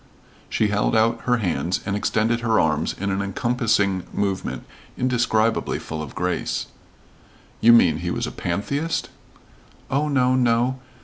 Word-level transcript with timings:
She 0.49 0.69
held 0.69 0.95
out 0.95 1.21
her 1.25 1.37
hands 1.37 1.79
and 1.85 1.95
extended 1.95 2.39
her 2.39 2.59
arms 2.59 2.95
in 2.99 3.11
an 3.11 3.21
encompassing 3.21 4.01
movement 4.11 4.63
indescribably 4.97 5.77
full 5.77 6.01
of 6.01 6.15
grace. 6.15 6.65
"You 7.59 7.71
mean 7.71 7.97
he 7.97 8.09
was 8.09 8.25
a 8.25 8.31
pantheist?" 8.31 9.11
"Oh, 9.91 10.07
no, 10.07 10.33
no. 10.33 10.79